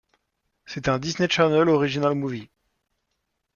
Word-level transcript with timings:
C'est 0.65 0.87
un 0.89 0.97
Disney 0.97 1.29
Channel 1.29 1.69
Original 1.69 2.15
Movie. 2.15 2.49